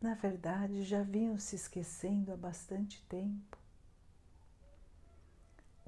na 0.00 0.14
verdade, 0.14 0.84
já 0.84 1.02
vinham 1.02 1.38
se 1.38 1.56
esquecendo 1.56 2.32
há 2.32 2.36
bastante 2.36 3.02
tempo. 3.08 3.58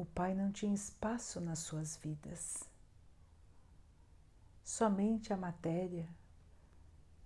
O 0.00 0.06
Pai 0.06 0.32
não 0.32 0.50
tinha 0.50 0.72
espaço 0.72 1.42
nas 1.42 1.58
suas 1.58 1.94
vidas. 1.94 2.64
Somente 4.64 5.30
a 5.30 5.36
matéria, 5.36 6.08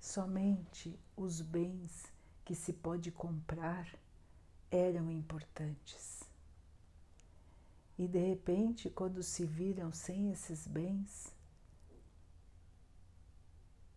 somente 0.00 0.98
os 1.16 1.40
bens 1.40 2.12
que 2.44 2.52
se 2.52 2.72
pode 2.72 3.12
comprar 3.12 3.88
eram 4.72 5.08
importantes. 5.08 6.28
E 7.96 8.08
de 8.08 8.18
repente, 8.18 8.90
quando 8.90 9.22
se 9.22 9.46
viram 9.46 9.92
sem 9.92 10.32
esses 10.32 10.66
bens, 10.66 11.32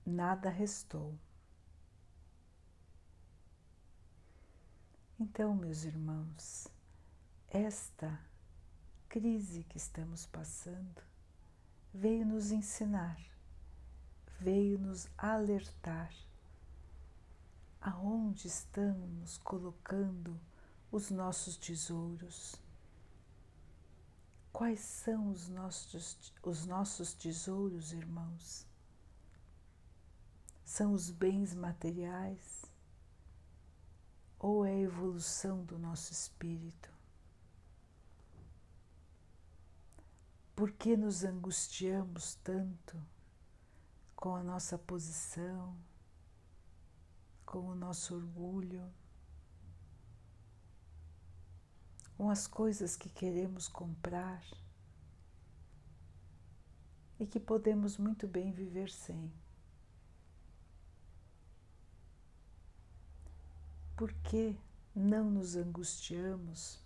nada 0.06 0.52
restou. 0.52 1.18
Então, 5.20 5.56
meus 5.56 5.84
irmãos, 5.84 6.68
esta 7.50 8.27
crise 9.10 9.64
que 9.64 9.78
estamos 9.78 10.26
passando 10.26 11.02
veio 11.94 12.26
nos 12.26 12.52
ensinar, 12.52 13.20
veio 14.40 14.78
nos 14.78 15.08
alertar 15.18 16.14
aonde 17.82 18.48
estamos 18.48 19.38
colocando 19.38 20.40
os 20.92 21.10
nossos 21.10 21.58
tesouros. 21.58 22.56
Quais 24.52 24.80
são 24.80 25.30
os 25.30 25.48
nossos, 25.48 26.34
os 26.44 26.66
nossos 26.66 27.14
tesouros, 27.14 27.94
irmãos? 27.94 28.66
São 30.66 30.94
os 30.94 31.10
bens 31.10 31.54
materiais? 31.54 32.68
ou 34.40 34.66
é 34.66 34.72
a 34.72 34.80
evolução 34.80 35.64
do 35.64 35.80
nosso 35.80 36.12
espírito? 36.12 36.97
Por 40.58 40.72
que 40.72 40.98
nos 40.98 41.24
angustiamos 41.24 42.34
tanto 42.44 43.00
com 44.16 44.36
a 44.36 44.42
nossa 44.42 44.76
posição, 44.76 45.78
com 47.46 47.60
o 47.60 47.76
nosso 47.76 48.16
orgulho, 48.16 48.92
com 52.18 52.32
as 52.32 52.48
coisas 52.48 52.96
que 52.96 53.08
queremos 53.08 53.68
comprar 53.68 54.44
e 57.20 57.28
que 57.28 57.40
podemos 57.40 58.00
muito 58.00 58.28
bem 58.28 58.52
viver 58.52 58.90
sem? 58.90 59.32
Por 63.96 64.12
que 64.12 64.58
não 64.96 65.30
nos 65.30 65.56
angustiamos 65.56 66.80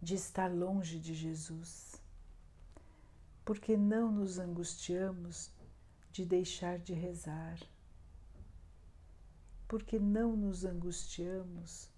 de 0.00 0.14
estar 0.14 0.50
longe 0.50 0.98
de 0.98 1.12
Jesus? 1.12 2.02
Por 3.44 3.58
que 3.58 3.76
não 3.76 4.10
nos 4.10 4.38
angustiamos 4.38 5.50
de 6.10 6.24
deixar 6.24 6.78
de 6.78 6.94
rezar? 6.94 7.60
Por 9.68 9.82
que 9.82 9.98
não 9.98 10.34
nos 10.34 10.64
angustiamos 10.64 11.90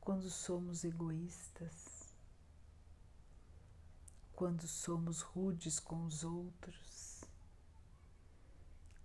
quando 0.00 0.30
somos 0.30 0.82
egoístas? 0.82 2.14
Quando 4.34 4.66
somos 4.66 5.20
rudes 5.20 5.78
com 5.78 6.06
os 6.06 6.24
outros? 6.24 7.22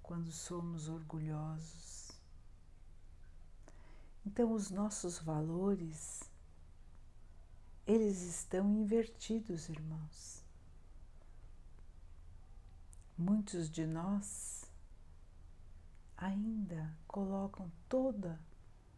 Quando 0.01 0.31
somos 0.31 0.87
orgulhosos? 0.87 2.11
Então, 4.25 4.53
os 4.53 4.69
nossos 4.69 5.19
valores, 5.19 6.21
eles 7.85 8.21
estão 8.21 8.71
invertidos, 8.71 9.67
irmãos. 9.67 10.46
Muitos 13.17 13.67
de 13.67 13.83
nós 13.87 14.71
ainda 16.15 16.95
colocam 17.07 17.71
toda 17.89 18.39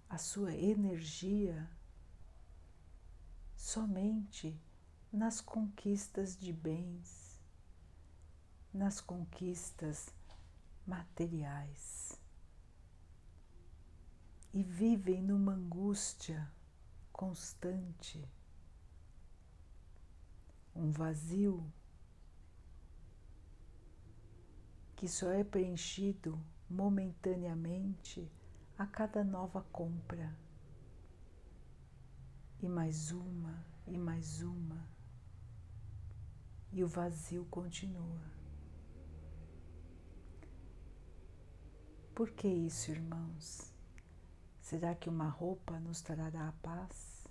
a 0.10 0.18
sua 0.18 0.54
energia 0.54 1.72
somente 3.56 4.60
nas 5.10 5.40
conquistas 5.40 6.38
de 6.38 6.52
bens, 6.52 7.40
nas 8.74 9.00
conquistas 9.00 10.14
materiais. 10.86 12.20
E 14.54 14.62
vivem 14.62 15.24
numa 15.24 15.54
angústia 15.54 16.52
constante, 17.14 18.28
um 20.76 20.92
vazio 20.92 21.72
que 25.00 25.08
só 25.08 25.32
é 25.32 25.46
preenchido 25.46 26.38
momentaneamente 26.70 28.30
a 28.78 28.86
cada 28.86 29.24
nova 29.24 29.66
compra. 29.72 30.38
E 32.62 32.68
mais 32.68 33.10
uma, 33.14 33.66
e 33.88 33.98
mais 33.98 34.42
uma. 34.42 34.86
E 36.74 36.84
o 36.84 36.88
vazio 36.90 37.46
continua. 37.46 38.20
Por 42.14 42.32
que 42.32 42.50
isso, 42.50 42.92
irmãos? 42.92 43.74
Será 44.60 44.94
que 44.94 45.08
uma 45.08 45.30
roupa 45.30 45.80
nos 45.80 46.02
trará 46.02 46.50
a 46.50 46.52
paz? 46.62 47.26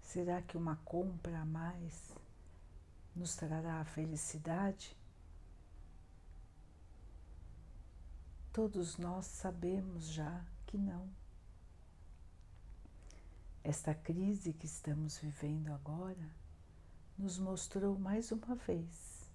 Será 0.00 0.40
que 0.40 0.56
uma 0.56 0.76
compra 0.76 1.40
a 1.40 1.44
mais 1.44 2.23
nos 3.14 3.36
trará 3.36 3.80
a 3.80 3.84
felicidade? 3.84 4.96
Todos 8.52 8.96
nós 8.96 9.26
sabemos 9.26 10.06
já 10.08 10.44
que 10.66 10.78
não. 10.78 11.08
Esta 13.62 13.94
crise 13.94 14.52
que 14.52 14.66
estamos 14.66 15.18
vivendo 15.18 15.72
agora 15.72 16.28
nos 17.16 17.38
mostrou 17.38 17.98
mais 17.98 18.30
uma 18.30 18.54
vez, 18.54 19.30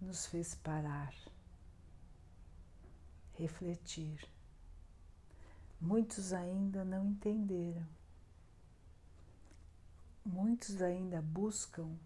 nos 0.00 0.26
fez 0.26 0.54
parar 0.54 1.14
refletir. 3.40 4.28
Muitos 5.80 6.32
ainda 6.32 6.84
não 6.84 7.06
entenderam. 7.06 7.86
Muitos 10.24 10.82
ainda 10.82 11.22
buscam 11.22 11.96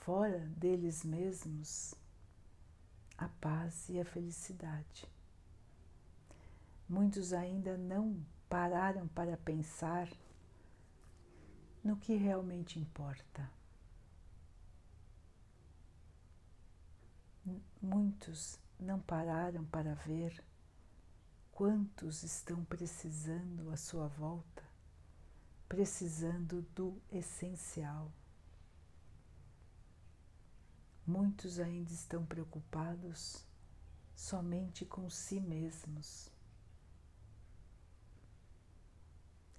fora 0.00 0.38
deles 0.56 1.04
mesmos 1.04 1.94
a 3.18 3.28
paz 3.28 3.88
e 3.88 4.00
a 4.00 4.04
felicidade. 4.04 5.06
Muitos 6.88 7.32
ainda 7.32 7.76
não 7.76 8.24
pararam 8.48 9.08
para 9.08 9.36
pensar 9.36 10.08
no 11.82 11.96
que 11.96 12.14
realmente 12.14 12.78
importa. 12.78 13.50
Muitos 17.80 18.58
não 18.78 19.00
pararam 19.00 19.64
para 19.64 19.94
ver 19.94 20.42
quantos 21.52 22.22
estão 22.22 22.64
precisando 22.64 23.70
à 23.70 23.76
sua 23.76 24.08
volta, 24.08 24.65
precisando 25.68 26.62
do 26.74 27.00
essencial. 27.10 28.10
Muitos 31.06 31.58
ainda 31.58 31.92
estão 31.92 32.24
preocupados 32.24 33.44
somente 34.14 34.84
com 34.84 35.08
si 35.10 35.40
mesmos. 35.40 36.30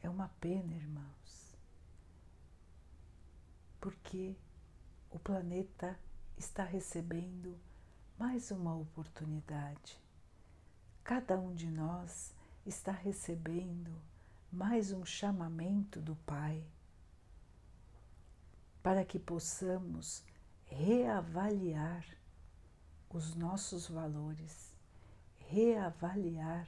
É 0.02 0.10
uma 0.10 0.30
pena, 0.40 0.74
irmãos, 0.74 1.56
porque 3.80 4.36
o 5.10 5.20
planeta 5.20 6.00
está 6.38 6.64
recebendo 6.64 7.58
mais 8.18 8.52
uma 8.52 8.76
oportunidade. 8.76 10.00
Cada 11.04 11.40
um 11.40 11.54
de 11.54 11.68
nós 11.68 12.34
está 12.66 12.92
recebendo 12.92 13.94
mais 14.52 14.92
um 14.92 15.06
chamamento 15.06 16.02
do 16.02 16.16
Pai 16.18 16.64
para 18.82 19.04
que 19.04 19.20
possamos 19.20 20.24
reavaliar 20.66 22.06
os 23.10 23.36
nossos 23.36 23.88
valores, 23.88 24.74
reavaliar 25.50 26.68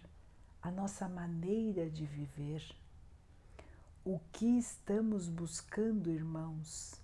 a 0.62 0.72
nossa 0.72 1.08
maneira 1.08 1.90
de 1.90 2.06
viver. 2.06 2.64
O 4.04 4.20
que 4.32 4.58
estamos 4.58 5.28
buscando, 5.28 6.10
irmãos? 6.10 7.00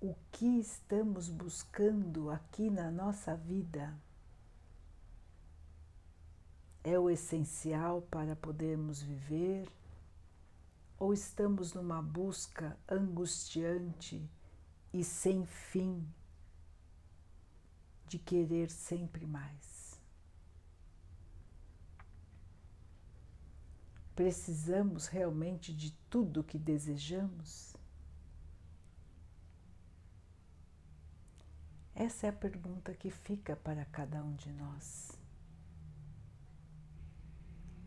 o 0.00 0.14
que 0.30 0.60
estamos 0.60 1.28
buscando 1.28 2.30
aqui 2.30 2.68
na 2.68 2.90
nossa 2.90 3.34
vida 3.34 3.94
é 6.86 6.96
o 6.96 7.10
essencial 7.10 8.00
para 8.02 8.36
podermos 8.36 9.02
viver 9.02 9.68
ou 10.96 11.12
estamos 11.12 11.74
numa 11.74 12.00
busca 12.00 12.78
angustiante 12.88 14.24
e 14.92 15.02
sem 15.02 15.44
fim 15.44 16.06
de 18.06 18.20
querer 18.20 18.70
sempre 18.70 19.26
mais? 19.26 20.00
Precisamos 24.14 25.08
realmente 25.08 25.74
de 25.74 25.90
tudo 26.08 26.44
que 26.44 26.56
desejamos? 26.56 27.74
Essa 31.96 32.26
é 32.26 32.30
a 32.30 32.32
pergunta 32.32 32.94
que 32.94 33.10
fica 33.10 33.56
para 33.56 33.84
cada 33.86 34.22
um 34.22 34.36
de 34.36 34.52
nós. 34.52 35.15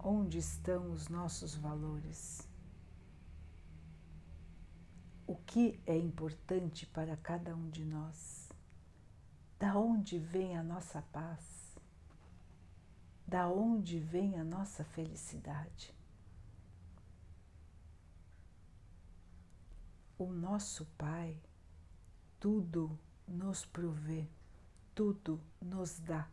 Onde 0.01 0.37
estão 0.37 0.93
os 0.93 1.09
nossos 1.09 1.55
valores? 1.55 2.47
O 5.27 5.35
que 5.35 5.77
é 5.85 5.97
importante 5.97 6.85
para 6.85 7.17
cada 7.17 7.53
um 7.53 7.69
de 7.69 7.83
nós? 7.83 8.49
Da 9.59 9.77
onde 9.77 10.17
vem 10.17 10.57
a 10.57 10.63
nossa 10.63 11.01
paz? 11.11 11.77
Da 13.27 13.49
onde 13.49 13.99
vem 13.99 14.39
a 14.39 14.43
nossa 14.43 14.85
felicidade? 14.85 15.93
O 20.17 20.31
nosso 20.31 20.85
Pai, 20.97 21.37
tudo 22.39 22.97
nos 23.27 23.65
provê, 23.65 24.27
tudo 24.95 25.41
nos 25.61 25.99
dá, 25.99 26.27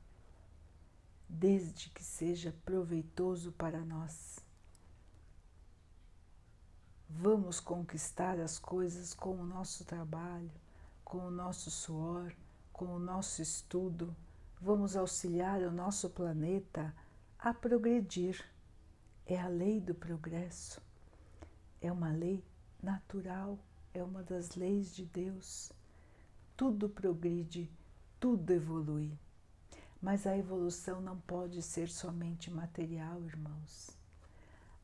desde 1.29 1.91
que 1.91 2.03
seja 2.03 2.55
proveitoso 2.65 3.53
para 3.53 3.85
nós. 3.85 4.39
Vamos 7.09 7.61
conquistar 7.61 8.39
as 8.39 8.59
coisas 8.59 9.15
com 9.15 9.37
o 9.37 9.47
nosso 9.47 9.85
trabalho, 9.85 10.51
com 11.05 11.19
o 11.19 11.31
nosso 11.31 11.71
suor, 11.71 12.33
com 12.73 12.87
o 12.87 12.99
nosso 12.99 13.41
estudo. 13.41 14.15
Vamos 14.61 14.97
auxiliar 14.97 15.63
o 15.63 15.71
nosso 15.71 16.11
planeta 16.11 16.95
a 17.39 17.55
progredir. 17.55 18.45
É 19.25 19.41
a 19.41 19.49
lei 19.49 19.81
do 19.81 19.95
progresso. 19.95 20.81
É 21.81 21.91
uma 21.93 22.11
lei 22.11 22.45
natural, 22.83 23.59
é 23.95 24.03
uma 24.03 24.23
das 24.23 24.55
leis 24.57 24.95
de 24.95 25.05
Deus 25.05 25.73
tudo 26.57 26.89
progride, 26.89 27.71
tudo 28.19 28.51
evolui. 28.51 29.13
Mas 30.07 30.25
a 30.25 30.39
evolução 30.39 31.01
não 31.01 31.19
pode 31.19 31.61
ser 31.61 31.89
somente 31.89 32.49
material, 32.49 33.21
irmãos. 33.25 33.91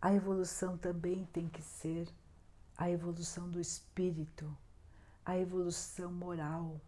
A 0.00 0.12
evolução 0.12 0.76
também 0.76 1.24
tem 1.26 1.48
que 1.48 1.62
ser 1.62 2.12
a 2.76 2.90
evolução 2.90 3.48
do 3.48 3.60
espírito, 3.60 4.52
a 5.24 5.38
evolução 5.38 6.10
moral. 6.10 6.80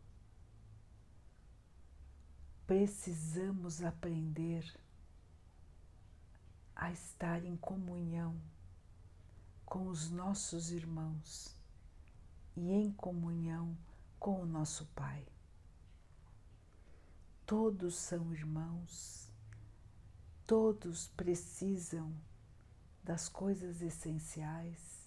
Precisamos 2.67 3.85
aprender 3.85 4.69
a 6.75 6.91
estar 6.91 7.45
em 7.45 7.57
comunhão 7.57 8.37
com 9.65 9.87
os 9.87 10.11
nossos 10.11 10.73
irmãos 10.73 11.57
e 12.57 12.69
em 12.69 12.91
comunhão 12.95 13.79
com 14.19 14.43
o 14.43 14.45
nosso 14.45 14.87
Pai. 14.87 15.25
Todos 17.47 17.97
são 17.97 18.33
irmãos, 18.33 19.31
todos 20.47 21.09
precisam 21.09 22.11
das 23.03 23.29
coisas 23.29 23.83
essenciais, 23.83 25.07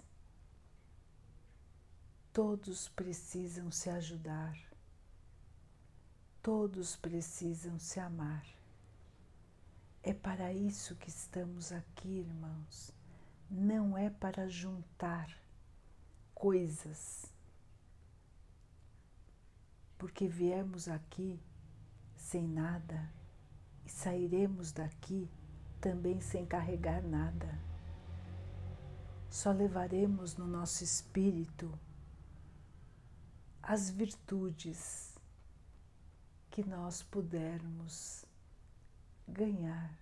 todos 2.32 2.90
precisam 2.90 3.72
se 3.72 3.90
ajudar, 3.90 4.56
todos 6.44 6.96
precisam 6.96 7.80
se 7.80 8.00
amar. 8.00 8.46
É 10.04 10.14
para 10.14 10.54
isso 10.54 10.96
que 10.96 11.10
estamos 11.10 11.72
aqui, 11.72 12.20
irmãos. 12.20 12.94
Não 13.50 13.98
é 13.98 14.12
para 14.12 14.48
juntar 14.48 15.28
coisas, 16.36 17.34
porque 19.98 20.28
viemos 20.28 20.88
aqui 20.88 21.42
sem 22.28 22.46
nada 22.46 23.10
e 23.86 23.90
sairemos 23.90 24.74
daqui 24.74 25.30
também 25.80 26.20
sem 26.20 26.46
carregar 26.46 27.02
nada. 27.02 27.58
Só 29.30 29.52
levaremos 29.54 30.36
no 30.36 30.46
nosso 30.46 30.84
espírito 30.84 31.72
as 33.64 33.90
virtudes 33.90 35.18
que 36.52 36.68
nós 36.68 37.02
pudermos 37.02 38.26
ganhar 39.26 39.98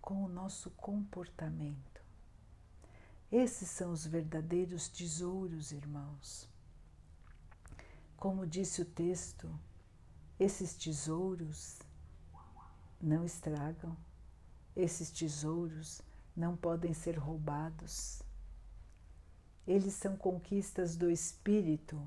com 0.00 0.24
o 0.24 0.28
nosso 0.28 0.70
comportamento. 0.70 2.02
Esses 3.30 3.68
são 3.68 3.92
os 3.92 4.06
verdadeiros 4.06 4.88
tesouros, 4.88 5.72
irmãos. 5.72 6.48
Como 8.16 8.46
disse 8.46 8.80
o 8.80 8.86
texto, 8.86 9.54
esses 10.38 10.74
tesouros 10.74 11.78
não 13.00 13.24
estragam, 13.24 13.96
esses 14.74 15.10
tesouros 15.10 16.00
não 16.36 16.56
podem 16.56 16.94
ser 16.94 17.18
roubados. 17.18 18.22
Eles 19.66 19.94
são 19.94 20.16
conquistas 20.16 20.96
do 20.96 21.10
espírito 21.10 22.00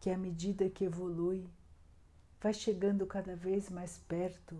que, 0.00 0.10
à 0.10 0.16
medida 0.16 0.70
que 0.70 0.84
evolui, 0.84 1.48
vai 2.40 2.52
chegando 2.52 3.06
cada 3.06 3.34
vez 3.34 3.70
mais 3.70 3.98
perto 3.98 4.54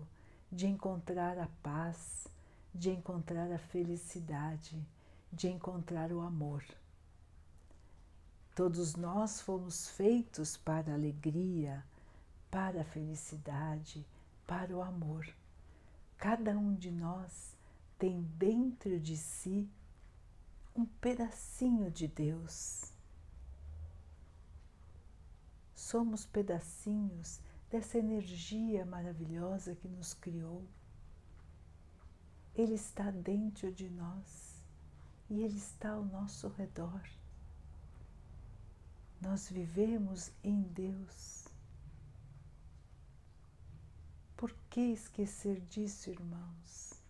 de 0.51 0.67
encontrar 0.67 1.37
a 1.37 1.47
paz, 1.61 2.27
de 2.73 2.89
encontrar 2.89 3.51
a 3.51 3.57
felicidade, 3.57 4.83
de 5.31 5.47
encontrar 5.47 6.11
o 6.11 6.21
amor. 6.21 6.63
Todos 8.55 8.95
nós 8.95 9.41
fomos 9.41 9.89
feitos 9.89 10.55
para 10.55 10.93
a 10.93 10.95
alegria, 10.95 11.83
para 12.49 12.81
a 12.81 12.85
felicidade, 12.85 14.07
para 14.47 14.73
o 14.73 14.81
amor. 14.81 15.27
Cada 16.17 16.57
um 16.57 16.73
de 16.73 16.89
nós 16.89 17.53
tem 17.99 18.21
dentro 18.37 18.97
de 18.97 19.17
si 19.17 19.69
um 20.73 20.85
pedacinho 20.85 21.91
de 21.91 22.07
Deus. 22.07 22.93
Somos 25.75 26.25
pedacinhos 26.25 27.41
dessa 27.69 27.97
energia 27.97 28.85
maravilhosa 28.85 29.75
que 29.75 29.89
nos 29.89 30.13
criou. 30.13 30.63
Ele 32.55 32.75
está 32.75 33.11
dentro 33.11 33.69
de 33.69 33.89
nós 33.89 34.63
e 35.29 35.41
ele 35.41 35.57
está 35.57 35.89
ao 35.89 36.05
nosso 36.05 36.47
redor. 36.47 37.01
Nós 39.21 39.49
vivemos 39.49 40.31
em 40.43 40.61
Deus. 40.61 41.47
Por 44.35 44.51
que 44.69 44.81
esquecer 44.81 45.61
disso, 45.61 46.09
irmãos? 46.09 47.01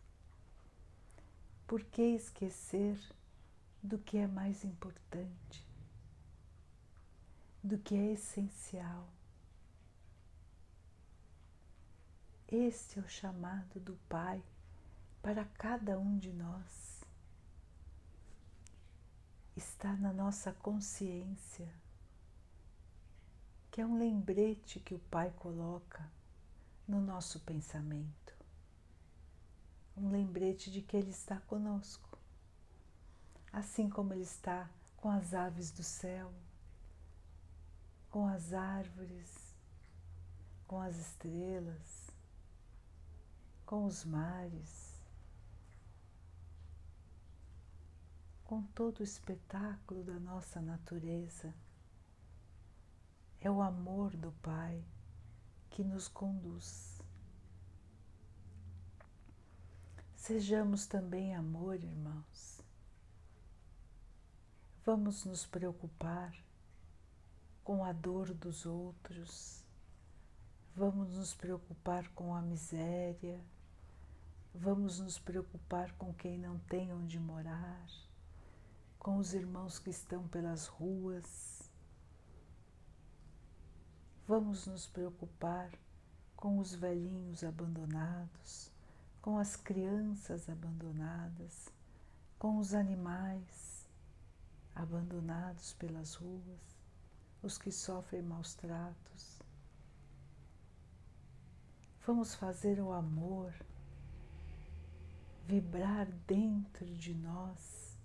Por 1.68 1.84
que 1.84 2.02
esquecer 2.02 3.00
do 3.82 3.98
que 3.98 4.18
é 4.18 4.28
mais 4.28 4.64
importante, 4.64 5.68
do 7.64 7.78
que 7.80 7.96
é 7.96 8.14
essencial? 8.14 9.10
Esse 12.48 13.00
é 13.00 13.02
o 13.02 13.10
chamado 13.10 13.80
do 13.80 13.96
Pai 14.08 14.42
para 15.22 15.44
cada 15.44 15.98
um 15.98 16.18
de 16.18 16.32
nós. 16.32 17.04
Está 19.56 19.94
na 19.94 20.14
nossa 20.14 20.54
consciência 20.54 21.85
que 23.76 23.82
é 23.82 23.86
um 23.86 23.98
lembrete 23.98 24.80
que 24.80 24.96
o 24.96 25.00
Pai 25.00 25.34
coloca 25.38 26.10
no 26.88 27.02
nosso 27.02 27.42
pensamento. 27.42 28.34
Um 29.98 30.10
lembrete 30.12 30.72
de 30.72 30.82
que 30.82 30.96
Ele 30.96 31.10
está 31.10 31.42
conosco, 31.42 32.18
assim 33.52 33.90
como 33.90 34.14
Ele 34.14 34.24
está 34.24 34.70
com 34.96 35.10
as 35.10 35.34
aves 35.34 35.72
do 35.72 35.84
céu, 35.84 36.32
com 38.10 38.26
as 38.26 38.54
árvores, 38.54 39.54
com 40.66 40.80
as 40.80 40.96
estrelas, 40.96 42.10
com 43.66 43.84
os 43.84 44.06
mares, 44.06 45.04
com 48.46 48.64
todo 48.68 49.02
o 49.02 49.04
espetáculo 49.04 50.02
da 50.02 50.18
nossa 50.18 50.62
natureza 50.62 51.54
é 53.46 53.52
o 53.52 53.62
amor 53.62 54.18
do 54.18 54.32
Pai 54.42 54.84
que 55.70 55.84
nos 55.84 56.08
conduz. 56.08 57.00
Sejamos 60.16 60.88
também 60.88 61.36
amor, 61.36 61.76
irmãos. 61.76 62.64
Vamos 64.84 65.26
nos 65.26 65.46
preocupar 65.46 66.36
com 67.64 67.86
a 67.86 67.92
dor 67.92 68.34
dos 68.34 68.66
outros, 68.66 69.64
vamos 70.76 71.16
nos 71.16 71.36
preocupar 71.36 72.10
com 72.16 72.34
a 72.34 72.42
miséria, 72.42 73.40
vamos 74.56 75.00
nos 75.00 75.20
preocupar 75.20 75.92
com 75.98 76.12
quem 76.16 76.40
não 76.40 76.58
tem 76.62 76.92
onde 76.92 77.20
morar, 77.20 77.86
com 78.98 79.18
os 79.18 79.36
irmãos 79.36 79.78
que 79.78 79.92
estão 79.92 80.28
pelas 80.28 80.66
ruas 80.66 81.55
Vamos 84.28 84.66
nos 84.66 84.88
preocupar 84.88 85.70
com 86.36 86.58
os 86.58 86.74
velhinhos 86.74 87.44
abandonados, 87.44 88.72
com 89.22 89.38
as 89.38 89.56
crianças 89.56 90.50
abandonadas, 90.50 91.70
com 92.40 92.58
os 92.58 92.74
animais 92.74 93.88
abandonados 94.74 95.74
pelas 95.74 96.16
ruas, 96.16 96.82
os 97.44 97.60
que 97.60 97.72
sofrem 97.72 98.24
maus 98.24 98.56
tratos. 98.56 99.40
Vamos 102.04 102.34
fazer 102.34 102.80
o 102.80 102.92
amor 102.92 103.54
vibrar 105.46 106.08
dentro 106.26 106.86
de 106.96 107.14
nós 107.14 107.96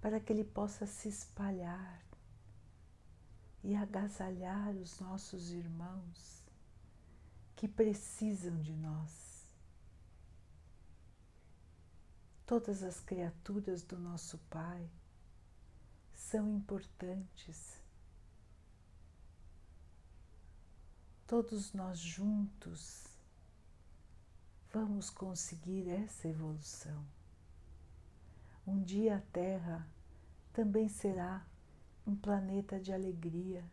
para 0.00 0.20
que 0.20 0.32
ele 0.32 0.44
possa 0.44 0.86
se 0.86 1.08
espalhar 1.08 2.00
e 3.66 3.74
agasalhar 3.74 4.76
os 4.76 5.00
nossos 5.00 5.50
irmãos 5.50 6.44
que 7.56 7.66
precisam 7.66 8.60
de 8.62 8.72
nós. 8.76 9.44
Todas 12.46 12.84
as 12.84 13.00
criaturas 13.00 13.82
do 13.82 13.98
nosso 13.98 14.38
Pai 14.48 14.88
são 16.14 16.48
importantes. 16.48 17.82
Todos 21.26 21.72
nós 21.72 21.98
juntos 21.98 23.02
vamos 24.72 25.10
conseguir 25.10 25.88
essa 25.88 26.28
evolução. 26.28 27.04
Um 28.64 28.80
dia 28.80 29.16
a 29.16 29.20
Terra 29.32 29.84
também 30.52 30.88
será 30.88 31.44
um 32.06 32.14
planeta 32.14 32.78
de 32.78 32.92
alegria, 32.92 33.64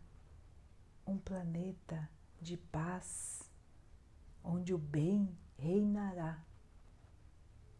um 1.06 1.18
planeta 1.18 2.10
de 2.42 2.58
paz, 2.58 3.48
onde 4.44 4.74
o 4.74 4.78
bem 4.78 5.38
reinará. 5.56 6.44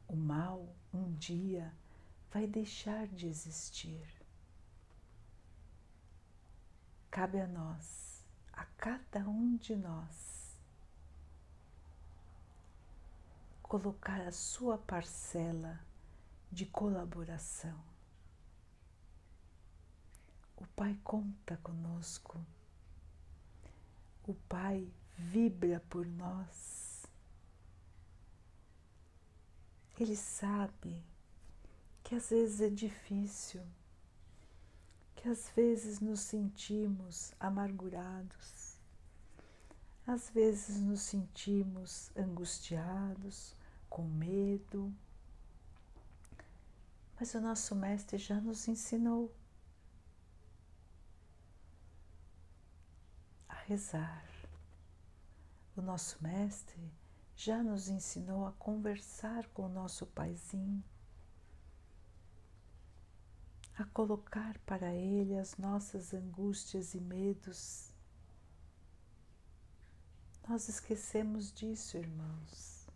O 0.08 0.16
mal 0.16 0.68
um 0.94 1.12
dia 1.16 1.74
vai 2.32 2.46
deixar 2.46 3.08
de 3.08 3.28
existir. 3.28 4.08
Cabe 7.10 7.40
a 7.42 7.48
nós, 7.48 8.24
a 8.52 8.64
cada 8.78 9.28
um 9.28 9.56
de 9.58 9.76
nós, 9.76 10.56
colocar 13.64 14.22
a 14.22 14.32
sua 14.32 14.78
parcela 14.78 15.80
de 16.52 16.66
colaboração 16.68 17.93
o 20.64 20.68
Pai 20.76 20.98
conta 21.04 21.58
conosco. 21.58 22.40
o 24.26 24.34
Pai 24.48 24.90
vibra 25.18 25.84
por 25.90 26.06
nós. 26.06 27.06
Ele 30.00 30.16
sabe 30.16 31.04
que 32.02 32.16
às 32.16 32.30
vezes 32.30 32.62
é 32.62 32.70
difícil, 32.70 33.62
que 35.16 35.28
às 35.28 35.50
vezes 35.50 36.00
nos 36.00 36.22
sentimos 36.22 37.34
amargurados, 37.40 38.78
às 40.08 40.30
vezes 40.30 40.80
nos 40.80 41.02
sentimos 41.02 42.10
angustiados, 42.16 43.54
com 43.90 44.04
medo. 44.04 44.94
Mas 47.20 47.34
o 47.36 47.42
nosso 47.42 47.76
Mestre 47.76 48.18
já 48.18 48.40
nos 48.40 48.68
ensinou 48.68 49.30
rezar. 53.68 54.26
O 55.76 55.82
nosso 55.82 56.22
Mestre 56.22 56.92
já 57.36 57.64
nos 57.64 57.88
ensinou 57.88 58.46
a 58.46 58.52
conversar 58.54 59.48
com 59.50 59.64
o 59.64 59.70
nosso 59.70 60.06
Paizinho, 60.06 60.84
a 63.76 63.84
colocar 63.86 64.58
para 64.60 64.94
Ele 64.94 65.38
as 65.38 65.58
nossas 65.58 66.14
angústias 66.14 66.94
e 66.94 67.02
medos. 67.02 67.92
Nós 70.48 70.70
esquecemos 70.70 71.52
disso, 71.52 71.98
irmãos. 71.98 72.88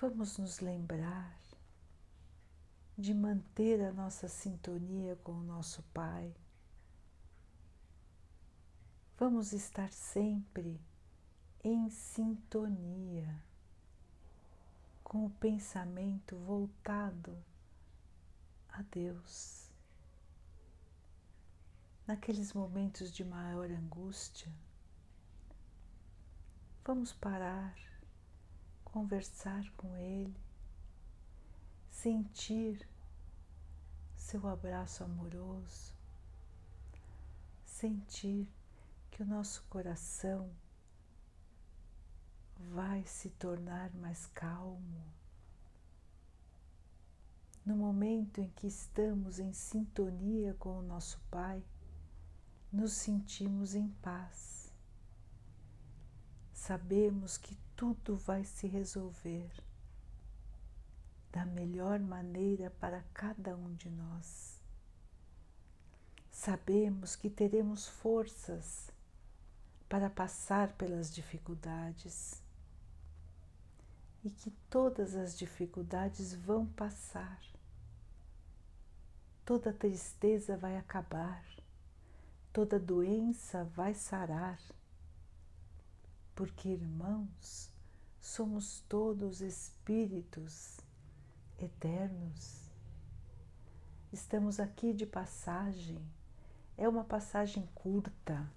Vamos 0.00 0.38
nos 0.38 0.60
lembrar 0.60 1.38
de 2.96 3.12
manter 3.12 3.82
a 3.82 3.92
nossa 3.92 4.28
sintonia 4.28 5.16
com 5.16 5.32
o 5.32 5.42
nosso 5.42 5.82
Pai. 5.94 6.34
Vamos 9.24 9.52
estar 9.52 9.92
sempre 9.92 10.80
em 11.62 11.88
sintonia 11.90 13.40
com 15.04 15.26
o 15.26 15.30
pensamento 15.30 16.36
voltado 16.38 17.32
a 18.68 18.82
Deus. 18.82 19.70
Naqueles 22.04 22.52
momentos 22.52 23.12
de 23.12 23.22
maior 23.24 23.70
angústia, 23.70 24.52
vamos 26.84 27.12
parar, 27.12 27.76
conversar 28.84 29.70
com 29.76 29.96
Ele, 29.98 30.36
sentir 31.88 32.88
seu 34.16 34.48
abraço 34.48 35.04
amoroso, 35.04 35.94
sentir 37.64 38.48
que 39.12 39.22
o 39.22 39.26
nosso 39.26 39.62
coração 39.68 40.50
vai 42.70 43.04
se 43.04 43.28
tornar 43.28 43.92
mais 43.94 44.26
calmo. 44.28 45.04
No 47.64 47.76
momento 47.76 48.40
em 48.40 48.48
que 48.48 48.66
estamos 48.66 49.38
em 49.38 49.52
sintonia 49.52 50.54
com 50.54 50.78
o 50.78 50.82
nosso 50.82 51.20
Pai, 51.30 51.62
nos 52.72 52.94
sentimos 52.94 53.74
em 53.74 53.88
paz. 54.00 54.72
Sabemos 56.54 57.36
que 57.36 57.54
tudo 57.76 58.16
vai 58.16 58.44
se 58.44 58.66
resolver 58.66 59.52
da 61.30 61.44
melhor 61.44 62.00
maneira 62.00 62.70
para 62.70 63.02
cada 63.12 63.54
um 63.56 63.74
de 63.74 63.90
nós. 63.90 64.58
Sabemos 66.30 67.14
que 67.14 67.28
teremos 67.28 67.86
forças 67.86 68.90
para 69.92 70.08
passar 70.08 70.72
pelas 70.72 71.14
dificuldades. 71.14 72.42
E 74.24 74.30
que 74.30 74.50
todas 74.70 75.14
as 75.14 75.36
dificuldades 75.36 76.32
vão 76.32 76.64
passar, 76.64 77.38
toda 79.44 79.70
tristeza 79.70 80.56
vai 80.56 80.78
acabar, 80.78 81.44
toda 82.54 82.80
doença 82.80 83.64
vai 83.64 83.92
sarar, 83.92 84.58
porque 86.34 86.70
irmãos, 86.70 87.70
somos 88.18 88.80
todos 88.88 89.42
espíritos 89.42 90.78
eternos. 91.58 92.62
Estamos 94.10 94.58
aqui 94.58 94.94
de 94.94 95.04
passagem, 95.04 96.00
é 96.78 96.88
uma 96.88 97.04
passagem 97.04 97.68
curta 97.74 98.50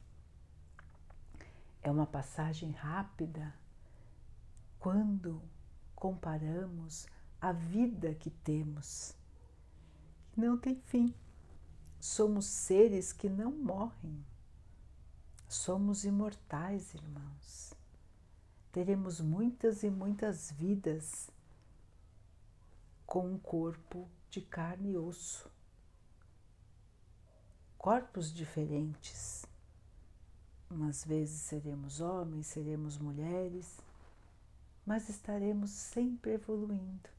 é 1.90 1.92
uma 1.92 2.08
passagem 2.08 2.72
rápida 2.72 3.54
quando 4.80 5.42
comparamos 5.96 7.06
a 7.40 7.52
vida 7.52 8.16
que 8.16 8.30
temos, 8.30 9.16
que 10.32 10.42
não 10.42 10.58
tem 10.58 10.76
fim. 10.76 11.14
Somos 12.00 12.46
seres 12.46 13.14
que 13.14 13.30
não 13.30 13.52
morrem. 13.52 14.26
Somos 15.48 16.06
imortais, 16.06 16.94
irmãos. 16.96 17.74
Teremos 18.72 19.22
muitas 19.22 19.84
e 19.84 19.90
muitas 19.90 20.52
vidas 20.52 21.30
com 23.06 23.32
um 23.32 23.38
corpo 23.38 24.10
de 24.30 24.42
carne 24.42 24.94
e 24.94 24.98
osso. 24.98 25.50
Corpos 27.78 28.34
diferentes 28.34 29.46
Umas 30.70 31.06
vezes 31.06 31.42
seremos 31.42 32.02
homens, 32.02 32.48
seremos 32.48 32.98
mulheres, 32.98 33.80
mas 34.86 35.10
estaremos 35.10 35.70
sempre 35.70 36.34
evoluindo, 36.34 37.10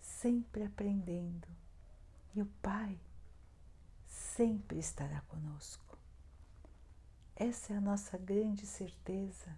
sempre 0.00 0.64
aprendendo. 0.64 1.46
E 2.34 2.42
o 2.42 2.46
Pai 2.62 2.98
sempre 4.08 4.78
estará 4.78 5.20
conosco. 5.22 5.98
Essa 7.36 7.72
é 7.72 7.76
a 7.76 7.80
nossa 7.80 8.16
grande 8.16 8.66
certeza, 8.66 9.56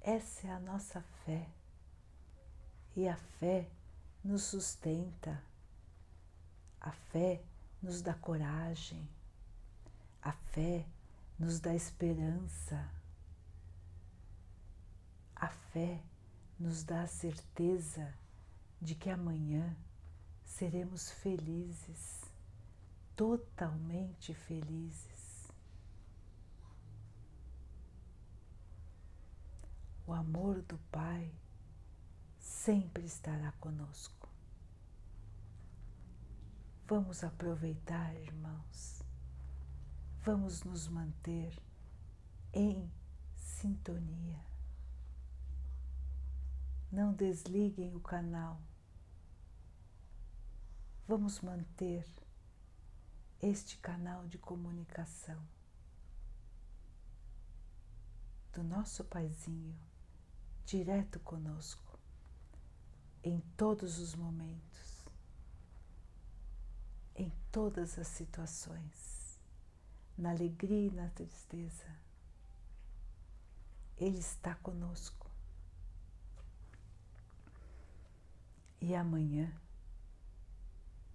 essa 0.00 0.46
é 0.46 0.50
a 0.50 0.60
nossa 0.60 1.00
fé. 1.24 1.48
E 2.94 3.08
a 3.08 3.16
fé 3.16 3.68
nos 4.22 4.44
sustenta, 4.44 5.42
a 6.80 6.92
fé 6.92 7.42
nos 7.82 8.00
dá 8.00 8.14
coragem, 8.14 9.08
a 10.22 10.32
fé 10.32 10.86
nos 11.38 11.60
dá 11.60 11.74
esperança. 11.74 12.90
A 15.34 15.48
fé 15.48 16.02
nos 16.58 16.84
dá 16.84 17.02
a 17.02 17.06
certeza 17.06 18.14
de 18.80 18.94
que 18.94 19.10
amanhã 19.10 19.76
seremos 20.44 21.10
felizes, 21.10 22.22
totalmente 23.16 24.32
felizes. 24.32 25.50
O 30.06 30.12
amor 30.12 30.62
do 30.62 30.78
Pai 30.92 31.32
sempre 32.38 33.04
estará 33.04 33.52
conosco. 33.52 34.28
Vamos 36.86 37.24
aproveitar, 37.24 38.14
irmãos 38.16 39.03
vamos 40.24 40.62
nos 40.62 40.88
manter 40.88 41.52
em 42.50 42.90
sintonia. 43.34 44.42
Não 46.90 47.12
desliguem 47.12 47.94
o 47.94 48.00
canal. 48.00 48.58
Vamos 51.06 51.42
manter 51.42 52.06
este 53.42 53.76
canal 53.76 54.26
de 54.26 54.38
comunicação 54.38 55.46
do 58.50 58.64
nosso 58.64 59.04
Paizinho 59.04 59.76
direto 60.64 61.20
conosco 61.20 61.98
em 63.22 63.40
todos 63.58 63.98
os 63.98 64.14
momentos, 64.14 65.04
em 67.14 67.30
todas 67.52 67.98
as 67.98 68.06
situações 68.06 69.13
na 70.16 70.30
alegria 70.30 70.88
e 70.88 70.90
na 70.90 71.08
tristeza. 71.08 71.86
Ele 73.96 74.18
está 74.18 74.54
conosco. 74.56 75.30
E 78.80 78.94
amanhã 78.94 79.52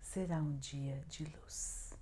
será 0.02 0.42
um 0.42 0.58
dia 0.58 1.04
de 1.08 1.26
luz. 1.26 1.94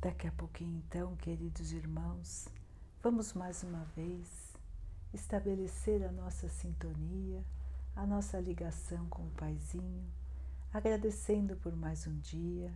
Daqui 0.00 0.26
a 0.26 0.32
pouquinho, 0.32 0.78
então, 0.78 1.16
queridos 1.16 1.72
irmãos, 1.72 2.48
vamos 3.02 3.32
mais 3.34 3.62
uma 3.62 3.84
vez 3.96 4.54
estabelecer 5.12 6.02
a 6.04 6.12
nossa 6.12 6.48
sintonia, 6.48 7.44
a 7.96 8.06
nossa 8.06 8.40
ligação 8.40 9.06
com 9.08 9.26
o 9.26 9.30
Paizinho, 9.32 10.10
agradecendo 10.72 11.56
por 11.56 11.74
mais 11.76 12.06
um 12.06 12.18
dia 12.20 12.72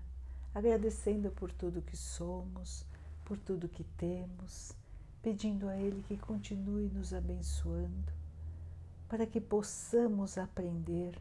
agradecendo 0.54 1.30
por 1.32 1.52
tudo 1.52 1.82
que 1.82 1.96
somos, 1.96 2.86
por 3.24 3.36
tudo 3.36 3.68
que 3.68 3.82
temos, 3.82 4.72
pedindo 5.20 5.68
a 5.68 5.76
Ele 5.76 6.02
que 6.04 6.16
continue 6.16 6.88
nos 6.90 7.12
abençoando, 7.12 8.12
para 9.08 9.26
que 9.26 9.40
possamos 9.40 10.38
aprender 10.38 11.18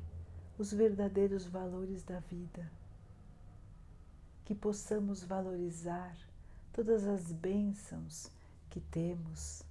os 0.57 0.71
verdadeiros 0.71 1.45
valores 1.45 2.03
da 2.03 2.19
vida, 2.19 2.71
que 4.45 4.53
possamos 4.53 5.23
valorizar 5.23 6.15
todas 6.71 7.07
as 7.07 7.31
bênçãos 7.31 8.29
que 8.69 8.81
temos, 8.81 9.63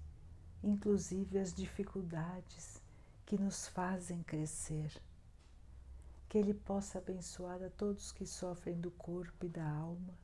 inclusive 0.63 1.39
as 1.39 1.55
dificuldades 1.55 2.83
que 3.27 3.39
nos 3.39 3.69
fazem 3.69 4.23
crescer. 4.23 4.91
Que 6.33 6.39
Ele 6.39 6.55
possa 6.55 6.97
abençoar 6.97 7.63
a 7.63 7.69
todos 7.69 8.11
que 8.11 8.25
sofrem 8.25 8.81
do 8.81 8.91
corpo 8.91 9.45
e 9.45 9.51
da 9.51 9.69
alma, 9.69 10.15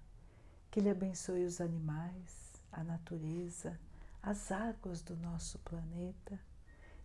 que 0.71 0.81
Ele 0.81 0.89
abençoe 0.89 1.45
os 1.45 1.61
animais, 1.61 2.63
a 2.73 2.83
natureza, 2.83 3.79
as 4.23 4.51
águas 4.51 5.03
do 5.03 5.15
nosso 5.19 5.59
planeta 5.59 6.41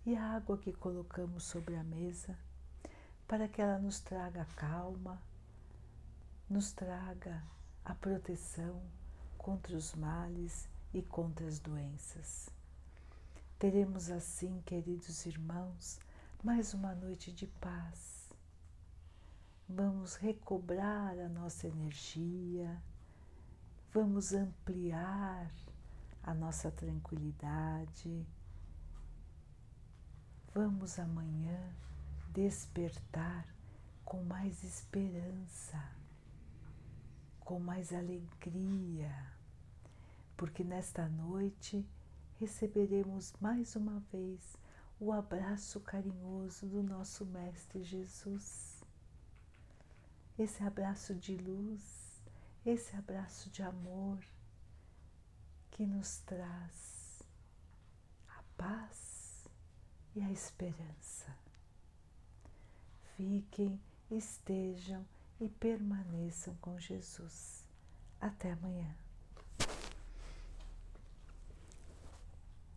e 0.06 0.16
a 0.16 0.24
água 0.24 0.58
que 0.58 0.72
colocamos 0.72 1.44
sobre 1.44 1.76
a 1.76 1.84
mesa 1.84 2.40
para 3.28 3.46
que 3.46 3.62
ela 3.62 3.78
nos 3.78 4.00
traga 4.00 4.48
calma, 4.56 5.22
nos 6.50 6.72
traga 6.72 7.44
a 7.84 7.94
proteção 7.94 8.82
contra 9.38 9.76
os 9.76 9.94
males 9.96 10.70
e 10.94 11.02
contra 11.02 11.46
as 11.46 11.60
doenças. 11.60 12.50
Teremos 13.60 14.10
assim, 14.10 14.62
queridos 14.66 15.26
irmãos, 15.26 16.00
mais 16.42 16.74
uma 16.74 16.96
noite 16.96 17.34
de 17.34 17.48
paz. 17.48 18.13
Vamos 19.76 20.18
recobrar 20.18 21.18
a 21.18 21.28
nossa 21.28 21.68
energia, 21.68 22.80
vamos 23.92 24.32
ampliar 24.32 25.52
a 26.22 26.32
nossa 26.32 26.70
tranquilidade. 26.70 28.24
Vamos 30.54 31.00
amanhã 31.00 31.60
despertar 32.32 33.48
com 34.06 34.24
mais 34.24 34.64
esperança, 34.64 35.84
com 37.40 37.60
mais 37.60 37.92
alegria, 37.92 39.12
porque 40.38 40.64
nesta 40.64 41.10
noite 41.10 41.84
receberemos 42.40 43.34
mais 43.42 43.76
uma 43.76 44.00
vez 44.12 44.56
o 45.00 45.12
abraço 45.12 45.80
carinhoso 45.80 46.68
do 46.68 46.84
nosso 46.84 47.26
Mestre 47.26 47.84
Jesus. 47.84 48.73
Esse 50.38 50.64
abraço 50.64 51.14
de 51.16 51.36
luz, 51.38 52.22
esse 52.66 52.96
abraço 52.96 53.50
de 53.50 53.62
amor 53.62 54.20
que 55.72 55.86
nos 55.86 56.20
traz 56.20 57.24
a 58.30 58.44
paz 58.58 59.48
e 60.16 60.22
a 60.22 60.32
esperança 60.32 61.44
fiquem, 63.16 63.80
estejam 64.10 65.06
e 65.40 65.48
permaneçam 65.48 66.56
com 66.56 66.80
Jesus. 66.80 67.66
Até 68.20 68.52
amanhã. 68.52 69.03